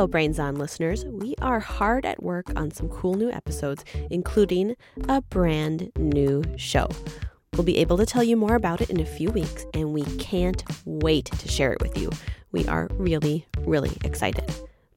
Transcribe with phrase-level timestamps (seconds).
[0.00, 1.04] Hello, Brains On listeners.
[1.04, 4.74] We are hard at work on some cool new episodes, including
[5.10, 6.88] a brand new show.
[7.52, 10.04] We'll be able to tell you more about it in a few weeks, and we
[10.16, 12.08] can't wait to share it with you.
[12.50, 14.50] We are really, really excited.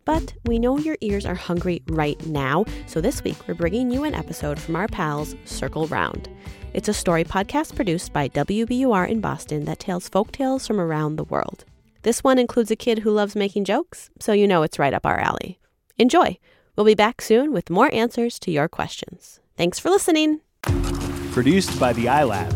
[0.06, 4.06] But we know your ears are hungry right now, so this week we're bringing you
[4.06, 6.30] an episode from our pals Circle Round.
[6.74, 11.18] It's a story podcast produced by WBUR in Boston that tells folk tales from around
[11.18, 11.66] the world.
[12.04, 15.06] This one includes a kid who loves making jokes, so you know it's right up
[15.06, 15.58] our alley.
[15.98, 16.38] Enjoy!
[16.76, 19.40] We'll be back soon with more answers to your questions.
[19.56, 20.42] Thanks for listening.
[21.32, 22.52] Produced by the iLab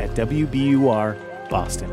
[0.00, 1.16] at WBUR
[1.48, 1.92] Boston.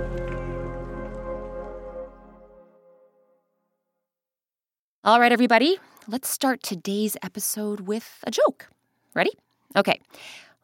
[5.04, 5.78] All right, everybody,
[6.08, 8.70] let's start today's episode with a joke.
[9.14, 9.32] Ready?
[9.76, 10.02] Okay.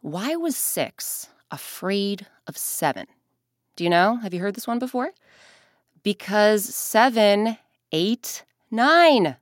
[0.01, 3.05] Why was six afraid of seven?
[3.75, 4.15] Do you know?
[4.15, 5.11] Have you heard this one before?
[6.03, 7.57] Because seven,
[7.91, 9.35] eight, nine.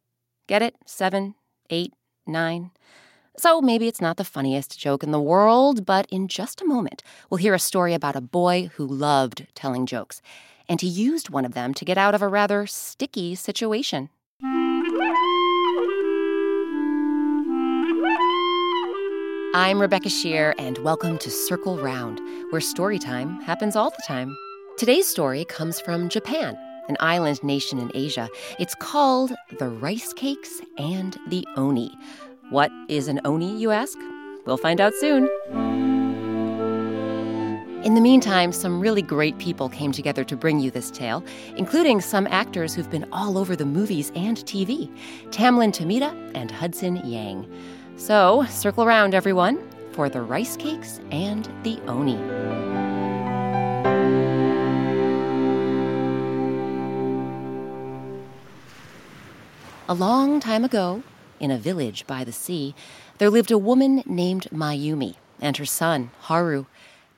[0.47, 0.75] Get it?
[0.85, 1.35] Seven,
[1.69, 1.93] eight,
[2.27, 2.71] nine.
[3.37, 7.01] So maybe it's not the funniest joke in the world, but in just a moment,
[7.29, 10.21] we'll hear a story about a boy who loved telling jokes,
[10.67, 14.09] and he used one of them to get out of a rather sticky situation.
[19.55, 24.35] I'm Rebecca Sheir, and welcome to Circle Round, where story time happens all the time.
[24.79, 28.29] Today's story comes from Japan, an island nation in Asia.
[28.59, 31.93] It's called The Rice Cakes and the Oni.
[32.49, 33.97] What is an Oni, you ask?
[34.45, 35.27] We'll find out soon.
[37.83, 41.25] In the meantime, some really great people came together to bring you this tale,
[41.57, 44.89] including some actors who've been all over the movies and TV
[45.25, 47.51] Tamlyn Tomita and Hudson Yang.
[47.97, 49.59] So, circle around, everyone,
[49.91, 52.68] for the rice cakes and the oni.
[59.89, 61.01] A long time ago,
[61.39, 62.75] in a village by the sea,
[63.17, 66.67] there lived a woman named Mayumi and her son, Haru.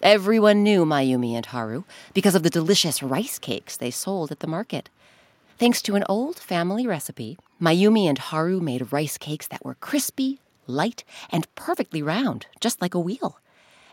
[0.01, 4.47] Everyone knew Mayumi and Haru because of the delicious rice cakes they sold at the
[4.47, 4.89] market.
[5.59, 10.39] Thanks to an old family recipe, Mayumi and Haru made rice cakes that were crispy,
[10.65, 13.37] light, and perfectly round, just like a wheel.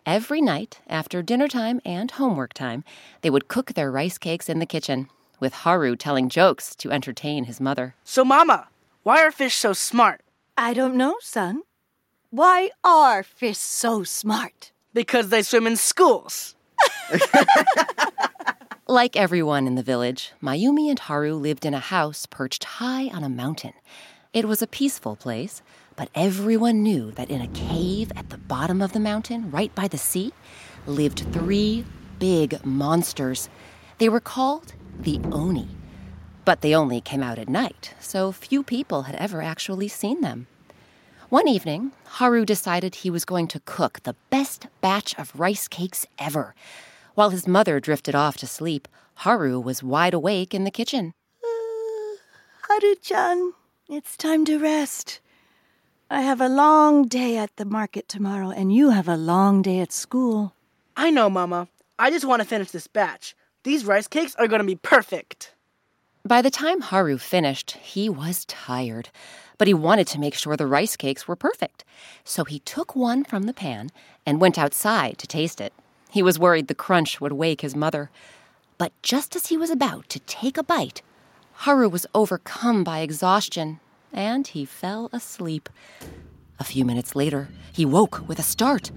[0.06, 2.84] Every night, after dinner time and homework time,
[3.22, 5.08] they would cook their rice cakes in the kitchen,
[5.40, 7.94] with Haru telling jokes to entertain his mother.
[8.04, 8.68] So, Mama,
[9.02, 10.22] why are fish so smart?
[10.56, 11.62] I don't know, son.
[12.30, 14.72] Why are fish so smart?
[14.92, 16.54] Because they swim in schools.
[18.88, 23.24] like everyone in the village, Mayumi and Haru lived in a house perched high on
[23.24, 23.72] a mountain.
[24.32, 25.62] It was a peaceful place,
[25.96, 29.88] but everyone knew that in a cave at the bottom of the mountain, right by
[29.88, 30.32] the sea,
[30.86, 31.84] lived three
[32.18, 33.48] big monsters.
[33.98, 35.68] They were called the Oni.
[36.44, 40.46] But they only came out at night, so few people had ever actually seen them.
[41.28, 46.06] One evening, Haru decided he was going to cook the best batch of rice cakes
[46.18, 46.54] ever.
[47.14, 51.12] While his mother drifted off to sleep, Haru was wide awake in the kitchen.
[51.44, 52.16] Uh,
[52.68, 53.52] Haru-chan,
[53.88, 55.20] it's time to rest.
[56.10, 59.80] I have a long day at the market tomorrow, and you have a long day
[59.80, 60.54] at school.
[60.96, 61.68] I know, Mama.
[61.98, 63.36] I just want to finish this batch.
[63.68, 65.52] These rice cakes are going to be perfect.
[66.24, 69.10] By the time Haru finished, he was tired,
[69.58, 71.84] but he wanted to make sure the rice cakes were perfect.
[72.24, 73.90] So he took one from the pan
[74.24, 75.74] and went outside to taste it.
[76.08, 78.10] He was worried the crunch would wake his mother.
[78.78, 81.02] But just as he was about to take a bite,
[81.52, 83.80] Haru was overcome by exhaustion
[84.14, 85.68] and he fell asleep.
[86.58, 88.90] A few minutes later, he woke with a start.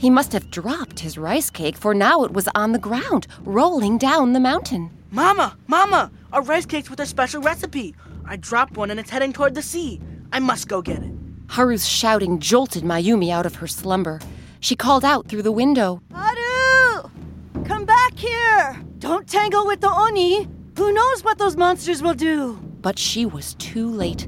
[0.00, 3.98] He must have dropped his rice cake, for now it was on the ground, rolling
[3.98, 4.90] down the mountain.
[5.10, 7.94] Mama, Mama, a rice cakes with a special recipe.
[8.24, 10.00] I dropped one and it's heading toward the sea.
[10.32, 11.12] I must go get it.
[11.48, 14.20] Haru's shouting jolted Mayumi out of her slumber.
[14.58, 16.00] She called out through the window.
[16.14, 17.10] Haru!
[17.66, 18.82] Come back here!
[19.00, 20.48] Don't tangle with the Oni!
[20.78, 22.58] Who knows what those monsters will do?
[22.80, 24.26] But she was too late.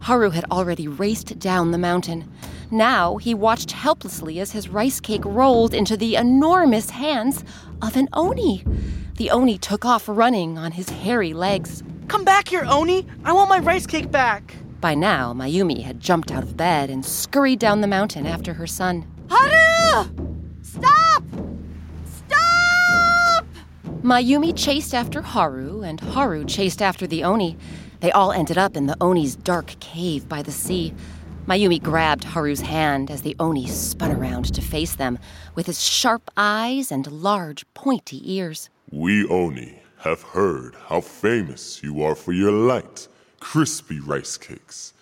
[0.00, 2.30] Haru had already raced down the mountain.
[2.74, 7.44] Now he watched helplessly as his rice cake rolled into the enormous hands
[7.80, 8.64] of an Oni.
[9.16, 11.84] The Oni took off running on his hairy legs.
[12.08, 13.06] Come back here, Oni!
[13.24, 14.56] I want my rice cake back!
[14.80, 18.66] By now, Mayumi had jumped out of bed and scurried down the mountain after her
[18.66, 19.06] son.
[19.30, 20.10] Haru!
[20.62, 21.22] Stop!
[22.06, 23.46] Stop!
[24.02, 27.56] Mayumi chased after Haru, and Haru chased after the Oni.
[28.00, 30.92] They all ended up in the Oni's dark cave by the sea.
[31.46, 35.18] Mayumi grabbed Haru's hand as the Oni spun around to face them,
[35.54, 38.70] with his sharp eyes and large, pointy ears.
[38.90, 43.08] We Oni have heard how famous you are for your light,
[43.40, 44.94] crispy rice cakes.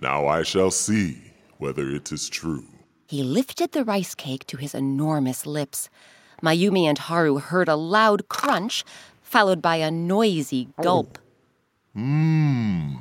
[0.00, 2.66] Now I shall see whether it is true.
[3.06, 5.88] He lifted the rice cake to his enormous lips.
[6.42, 8.84] Mayumi and Haru heard a loud crunch,
[9.22, 11.18] followed by a noisy gulp.
[11.94, 12.00] Oh.
[12.00, 12.98] Mmm,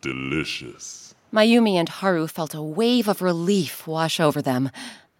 [0.00, 1.09] delicious.
[1.32, 4.70] Mayumi and Haru felt a wave of relief wash over them.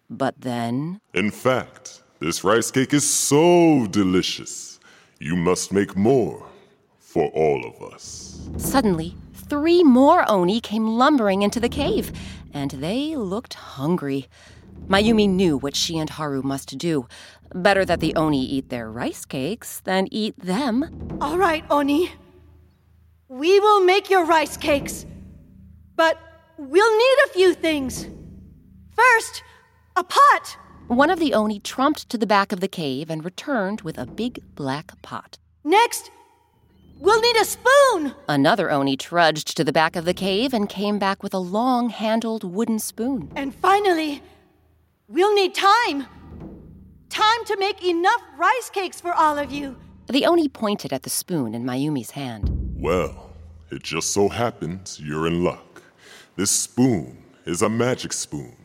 [0.09, 0.99] But then.
[1.13, 4.79] In fact, this rice cake is so delicious.
[5.19, 6.45] You must make more
[6.99, 8.49] for all of us.
[8.57, 12.11] Suddenly, three more Oni came lumbering into the cave,
[12.53, 14.27] and they looked hungry.
[14.87, 17.07] Mayumi knew what she and Haru must do.
[17.53, 21.17] Better that the Oni eat their rice cakes than eat them.
[21.21, 22.11] All right, Oni.
[23.29, 25.05] We will make your rice cakes.
[26.01, 26.17] But
[26.57, 28.07] we'll need a few things.
[28.89, 29.43] First,
[29.95, 30.57] a pot.
[30.87, 34.07] One of the Oni trumped to the back of the cave and returned with a
[34.07, 35.37] big black pot.
[35.63, 36.09] Next,
[36.99, 38.15] we'll need a spoon.
[38.27, 41.89] Another Oni trudged to the back of the cave and came back with a long
[41.89, 43.31] handled wooden spoon.
[43.35, 44.23] And finally,
[45.07, 46.07] we'll need time.
[47.09, 49.77] Time to make enough rice cakes for all of you.
[50.09, 52.49] The Oni pointed at the spoon in Mayumi's hand.
[52.75, 53.29] Well,
[53.69, 55.70] it just so happens you're in luck.
[56.37, 58.55] This spoon is a magic spoon.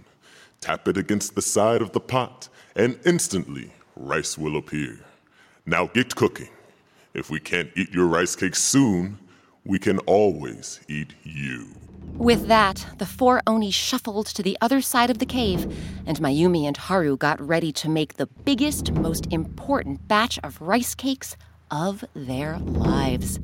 [0.60, 5.00] Tap it against the side of the pot, and instantly rice will appear.
[5.66, 6.48] Now get cooking.
[7.12, 9.18] If we can't eat your rice cake soon,
[9.64, 11.66] we can always eat you.
[12.14, 15.64] With that, the four Oni shuffled to the other side of the cave,
[16.06, 20.94] and Mayumi and Haru got ready to make the biggest, most important batch of rice
[20.94, 21.36] cakes
[21.70, 23.40] of their lives.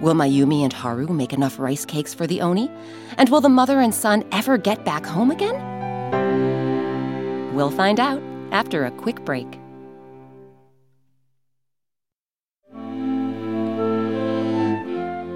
[0.00, 2.70] Will Mayumi and Haru make enough rice cakes for the Oni?
[3.16, 5.56] And will the mother and son ever get back home again?
[7.52, 8.22] We'll find out
[8.52, 9.48] after a quick break.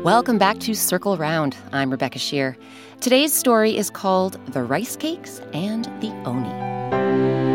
[0.05, 1.57] Welcome back to Circle Round.
[1.73, 2.57] I'm Rebecca Sheir.
[3.01, 7.52] Today's story is called The Rice Cakes and the Oni.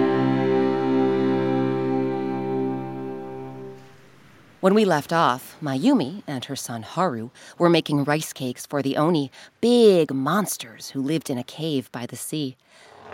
[4.67, 8.97] When we left off, Mayumi and her son Haru were making rice cakes for the
[8.97, 9.31] Oni,
[9.61, 12.57] big monsters who lived in a cave by the sea.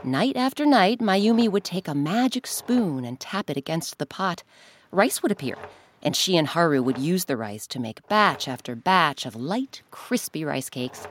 [0.03, 4.41] Night after night, Mayumi would take a magic spoon and tap it against the pot.
[4.89, 5.55] Rice would appear,
[6.01, 9.83] and she and Haru would use the rice to make batch after batch of light,
[9.91, 11.05] crispy rice cakes.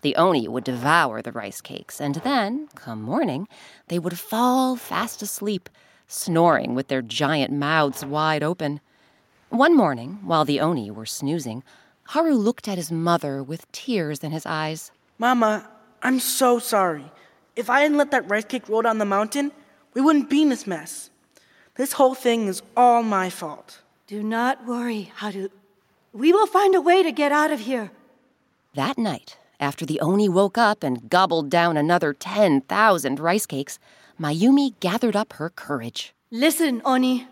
[0.00, 3.46] The Oni would devour the rice cakes, and then, come morning,
[3.88, 5.68] they would fall fast asleep,
[6.08, 8.80] snoring with their giant mouths wide open.
[9.52, 11.62] One morning, while the Oni were snoozing,
[12.04, 14.90] Haru looked at his mother with tears in his eyes.
[15.18, 15.68] Mama,
[16.02, 17.04] I'm so sorry.
[17.54, 19.52] If I hadn't let that rice cake roll down the mountain,
[19.92, 21.10] we wouldn't be in this mess.
[21.74, 23.82] This whole thing is all my fault.
[24.06, 25.50] Do not worry, Haru.
[26.14, 27.90] We will find a way to get out of here.
[28.72, 33.78] That night, after the Oni woke up and gobbled down another 10,000 rice cakes,
[34.18, 36.14] Mayumi gathered up her courage.
[36.30, 37.28] Listen, Oni.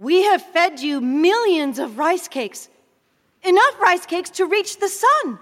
[0.00, 2.68] We have fed you millions of rice cakes.
[3.42, 5.40] Enough rice cakes to reach the sun.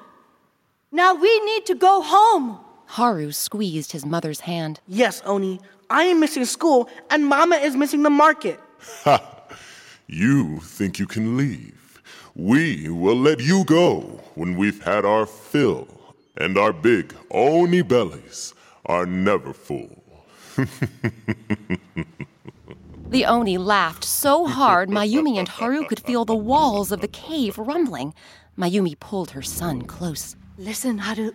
[0.90, 2.58] Now we need to go home.
[2.86, 4.80] Haru squeezed his mother's hand.
[4.88, 5.60] Yes, Oni,
[5.90, 8.58] I am missing school, and Mama is missing the market.
[9.04, 9.22] Ha!
[10.06, 12.00] You think you can leave.
[12.34, 15.86] We will let you go when we've had our fill,
[16.38, 18.54] and our big Oni bellies
[18.86, 20.02] are never full.
[23.08, 27.56] The Oni laughed so hard Mayumi and Haru could feel the walls of the cave
[27.56, 28.14] rumbling.
[28.58, 30.34] Mayumi pulled her son close.
[30.58, 31.32] Listen, Haru.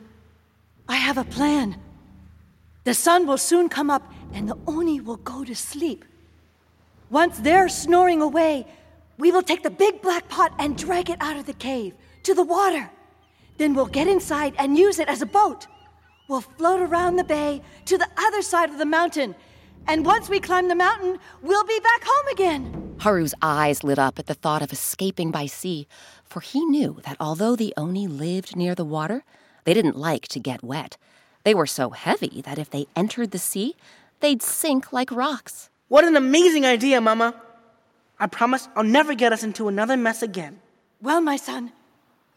[0.89, 1.79] I have a plan.
[2.83, 6.03] The sun will soon come up, and the Oni will go to sleep.
[7.09, 8.65] Once they're snoring away,
[9.17, 12.33] we will take the big black pot and drag it out of the cave to
[12.33, 12.89] the water.
[13.57, 15.67] Then we'll get inside and use it as a boat.
[16.27, 19.35] We'll float around the bay to the other side of the mountain.
[19.87, 22.95] And once we climb the mountain, we'll be back home again.
[22.99, 25.87] Haru's eyes lit up at the thought of escaping by sea,
[26.23, 29.23] for he knew that although the Oni lived near the water,
[29.63, 30.97] they didn't like to get wet.
[31.43, 33.75] They were so heavy that if they entered the sea,
[34.19, 35.69] they'd sink like rocks.
[35.87, 37.35] What an amazing idea, Mama.
[38.19, 40.59] I promise I'll never get us into another mess again.
[41.01, 41.71] Well, my son,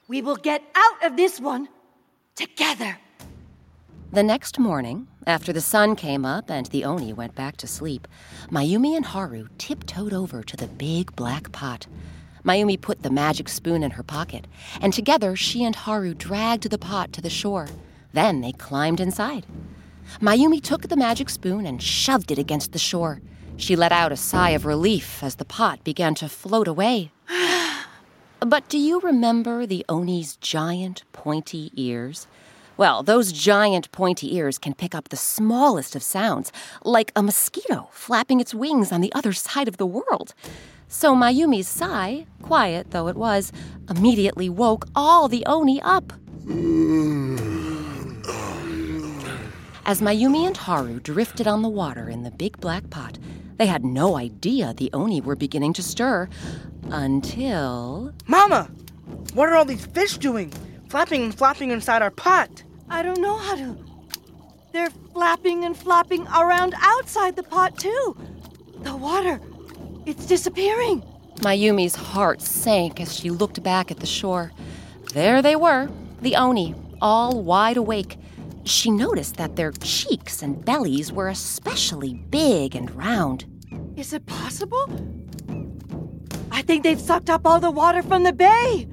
[0.09, 1.69] we will get out of this one
[2.35, 2.99] together.
[4.13, 8.07] The next morning, after the sun came up and the Oni went back to sleep,
[8.51, 11.87] Mayumi and Haru tiptoed over to the big black pot.
[12.45, 14.47] Mayumi put the magic spoon in her pocket,
[14.81, 17.69] and together she and Haru dragged the pot to the shore.
[18.13, 19.47] Then they climbed inside.
[20.21, 23.21] Mayumi took the magic spoon and shoved it against the shore.
[23.57, 27.13] She let out a sigh of relief as the pot began to float away.
[28.41, 32.27] but do you remember the Oni's giant, pointy ears?
[32.77, 36.51] Well, those giant, pointy ears can pick up the smallest of sounds,
[36.85, 40.35] like a mosquito flapping its wings on the other side of the world.
[40.89, 43.53] So Mayumi's sigh, quiet though it was,
[43.89, 46.13] immediately woke all the Oni up.
[49.87, 53.19] As Mayumi and Haru drifted on the water in the big black pot,
[53.57, 56.29] they had no idea the Oni were beginning to stir
[56.91, 58.13] until.
[58.27, 58.69] Mama!
[59.35, 60.53] What are all these fish doing?
[60.89, 62.63] Flapping and flopping inside our pot.
[62.89, 63.77] I don't know how to.
[64.73, 68.17] They're flapping and flopping around outside the pot, too.
[68.81, 69.41] The water,
[70.05, 71.03] it's disappearing.
[71.43, 74.53] Mayumi's heart sank as she looked back at the shore.
[75.13, 75.89] There they were,
[76.23, 78.19] the Oni, all wide awake.
[78.65, 83.45] She noticed that their cheeks and bellies were especially big and round.
[83.97, 84.89] Is it possible?
[86.51, 88.89] I think they've sucked up all the water from the bay.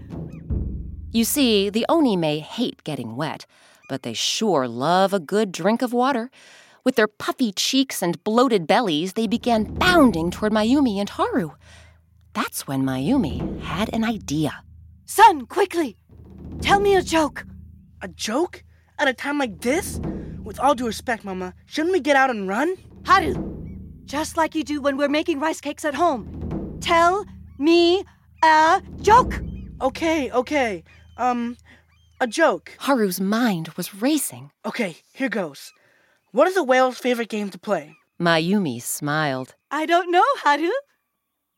[1.13, 3.45] You see, the Oni may hate getting wet,
[3.89, 6.31] but they sure love a good drink of water.
[6.85, 11.51] With their puffy cheeks and bloated bellies, they began bounding toward Mayumi and Haru.
[12.31, 14.63] That's when Mayumi had an idea.
[15.05, 15.97] Son, quickly!
[16.61, 17.43] Tell me a joke.
[18.01, 18.63] A joke?
[18.97, 19.99] At a time like this?
[20.41, 22.77] With all due respect, Mama, shouldn't we get out and run?
[23.05, 23.35] Haru,
[24.05, 26.77] just like you do when we're making rice cakes at home.
[26.79, 27.25] Tell
[27.59, 28.05] me
[28.45, 29.41] a joke.
[29.81, 30.83] Okay, okay.
[31.21, 31.57] Um,
[32.19, 32.71] a joke.
[32.79, 34.49] Haru's mind was racing.
[34.65, 35.71] Okay, here goes.
[36.31, 37.95] What is a whale's favorite game to play?
[38.19, 39.53] Mayumi smiled.
[39.69, 40.71] I don't know, Haru.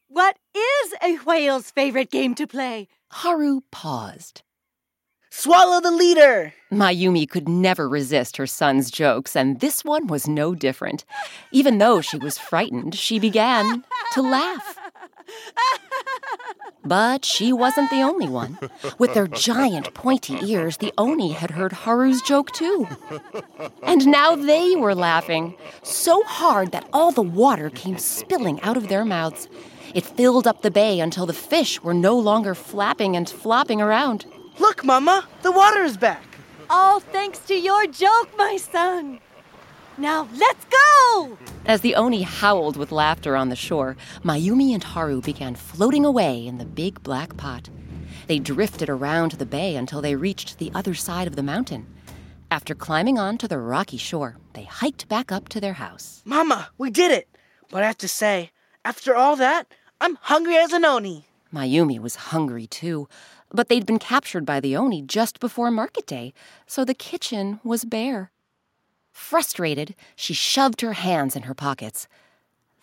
[0.10, 2.90] What is a whale's favorite game to play?
[3.10, 4.42] Haru paused.
[5.32, 6.54] Swallow the leader!
[6.72, 11.06] Mayumi could never resist her son's jokes, and this one was no different.
[11.54, 14.78] Even though she was frightened, she began to laugh.
[16.86, 18.60] But she wasn't the only one.
[18.98, 22.88] With their giant pointy ears, the Oni had heard Haru's joke too.
[23.84, 28.90] And now they were laughing, so hard that all the water came spilling out of
[28.90, 29.48] their mouths.
[29.94, 34.26] It filled up the bay until the fish were no longer flapping and flopping around.
[34.60, 36.24] Look, Mama, the water is back.
[36.70, 39.20] All thanks to your joke, my son.
[39.98, 41.38] Now let's go!
[41.66, 46.48] As the Oni howled with laughter on the shore, Mayumi and Haru began floating away
[46.48, 47.70] in the big black pot.
[48.28, 51.86] They drifted around the bay until they reached the other side of the mountain.
[52.50, 56.24] After climbing onto the rocky shore, they hiked back up to their house.
[56.26, 57.28] Mama, we did it!
[57.70, 58.52] But I have to say,
[58.84, 59.72] after all that,
[60.02, 61.28] I'm hungry as an Oni.
[61.54, 63.08] Mayumi was hungry too,
[63.52, 66.34] but they'd been captured by the Oni just before market day,
[66.66, 68.32] so the kitchen was bare.
[69.14, 72.08] Frustrated, she shoved her hands in her pockets.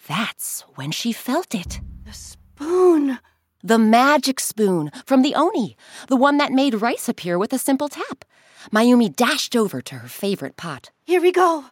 [0.06, 1.80] That's when she felt it.
[2.04, 3.18] The spoon.
[3.62, 5.76] The magic spoon from the Oni,
[6.08, 8.24] the one that made rice appear with a simple tap.
[8.72, 10.90] Mayumi dashed over to her favorite pot.
[11.04, 11.66] Here we go.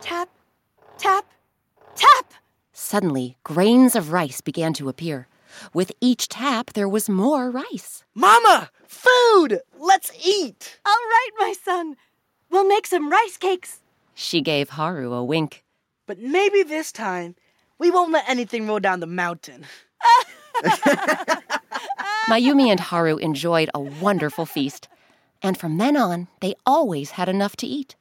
[0.00, 0.28] Tap,
[0.98, 1.24] tap,
[1.96, 2.32] tap.
[2.72, 5.26] Suddenly, grains of rice began to appear.
[5.74, 8.04] With each tap, there was more rice.
[8.14, 8.70] Mama!
[8.86, 9.60] Food!
[9.76, 10.78] Let's eat!
[10.86, 11.96] All right, my son.
[12.50, 13.80] We'll make some rice cakes.
[14.14, 15.64] She gave Haru a wink.
[16.06, 17.36] But maybe this time,
[17.78, 19.64] we won't let anything roll down the mountain.
[22.28, 24.88] Mayumi and Haru enjoyed a wonderful feast.
[25.42, 27.96] And from then on, they always had enough to eat.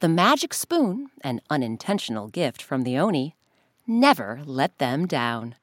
[0.00, 3.34] The magic spoon, an unintentional gift from the Oni,
[3.86, 5.56] never let them down.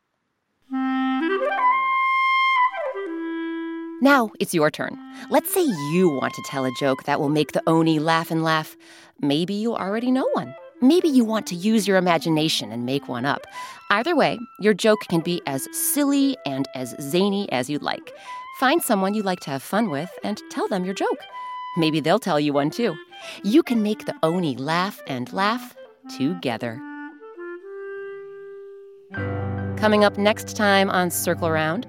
[4.01, 4.97] Now it's your turn.
[5.29, 8.43] Let's say you want to tell a joke that will make the Oni laugh and
[8.43, 8.75] laugh.
[9.21, 10.53] Maybe you already know one.
[10.81, 13.47] Maybe you want to use your imagination and make one up.
[13.89, 18.11] Either way, your joke can be as silly and as zany as you'd like.
[18.59, 21.19] Find someone you like to have fun with and tell them your joke.
[21.77, 22.95] Maybe they'll tell you one too.
[23.43, 25.73] You can make the Oni laugh and laugh
[26.17, 26.81] together.
[29.77, 31.87] Coming up next time on Circle Round.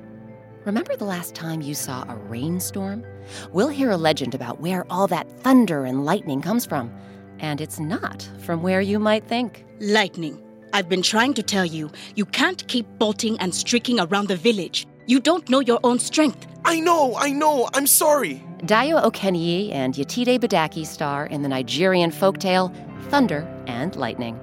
[0.67, 3.05] Remember the last time you saw a rainstorm?
[3.53, 6.93] We'll hear a legend about where all that thunder and lightning comes from.
[7.39, 9.65] And it's not from where you might think.
[9.79, 10.43] Lightning.
[10.73, 14.89] I've been trying to tell you, you can't keep bolting and streaking around the village.
[15.07, 16.49] You don't know your own strength.
[16.65, 18.43] I know, I know, I'm sorry.
[18.63, 22.75] Dayo Okeniyi and Yetide Badaki star in the Nigerian folktale
[23.09, 24.41] Thunder and Lightning.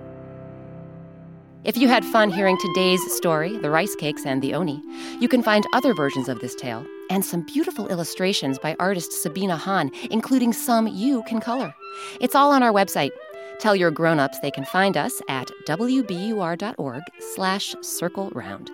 [1.65, 4.83] If you had fun hearing today's story, The Rice Cakes and the Oni,
[5.21, 9.55] you can find other versions of this tale and some beautiful illustrations by artist Sabina
[9.55, 11.73] Hahn, including some you can color.
[12.19, 13.11] It's all on our website.
[13.59, 18.69] Tell your grown-ups they can find us at wbur.org slash circle round.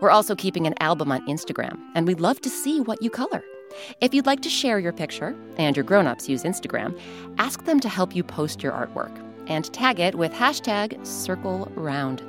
[0.00, 3.44] We're also keeping an album on Instagram, and we'd love to see what you color.
[4.00, 6.98] If you'd like to share your picture, and your grown-ups use Instagram,
[7.38, 12.22] ask them to help you post your artwork and tag it with hashtag circle round.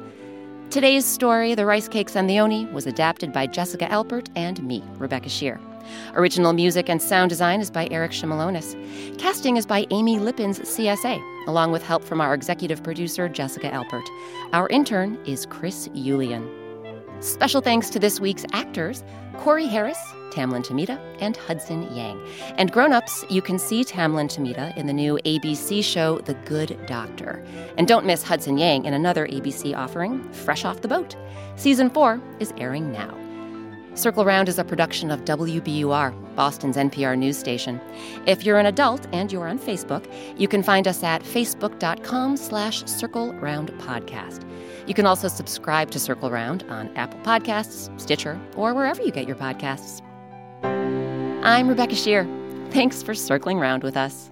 [0.69, 4.84] Today's story, The Rice Cakes and the Oni, was adapted by Jessica Alpert and me,
[4.98, 5.60] Rebecca Sheir.
[6.13, 8.75] Original music and sound design is by Eric Shimelonis.
[9.19, 14.07] Casting is by Amy Lippens, CSA, along with help from our executive producer, Jessica Alpert.
[14.51, 16.64] Our intern is Chris Yulian.
[17.25, 19.03] Special thanks to this week's actors
[19.38, 19.98] Corey Harris,
[20.29, 22.24] Tamlyn Tomita, and Hudson Yang.
[22.58, 27.44] And grown-ups, you can see Tamlyn Tomita in the new ABC show The Good Doctor.
[27.79, 31.15] And don't miss Hudson Yang in another ABC offering, Fresh Off the Boat.
[31.55, 33.25] Season 4 is airing now.
[33.96, 37.80] Circle Round is a production of WBUR, Boston's NPR news station.
[38.25, 40.06] If you're an adult and you're on Facebook,
[40.38, 44.46] you can find us at facebook.com slash Circle Round Podcast.
[44.86, 49.28] You can also subscribe to Circle Round on Apple Podcasts, Stitcher, or wherever you get
[49.28, 50.02] your podcasts.
[51.46, 52.25] I'm Rebecca Sheir.
[52.74, 54.30] Thanks for circling round with us.